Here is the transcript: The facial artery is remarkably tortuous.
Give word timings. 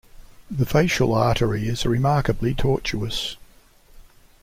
The 0.49 0.65
facial 0.65 1.13
artery 1.13 1.67
is 1.67 1.85
remarkably 1.85 2.55
tortuous. 2.55 3.37